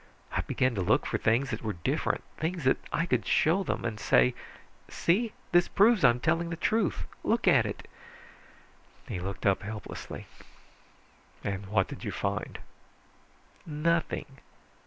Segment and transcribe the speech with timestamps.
[0.31, 3.85] I began to look for things that were different, things that I could show them,
[3.85, 4.33] and say,
[4.89, 7.87] see, this proves that I'm telling the truth, look at it"
[9.07, 10.25] He looked up helplessly.
[11.43, 12.57] "And what did you find?"
[13.63, 14.39] "Nothing.